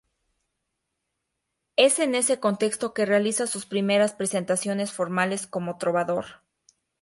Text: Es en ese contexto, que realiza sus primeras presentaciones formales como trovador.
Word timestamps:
Es 1.75 1.99
en 1.99 2.15
ese 2.15 2.39
contexto, 2.39 2.91
que 2.95 3.05
realiza 3.05 3.45
sus 3.45 3.67
primeras 3.67 4.13
presentaciones 4.13 4.91
formales 4.91 5.45
como 5.45 5.77
trovador. 5.77 6.41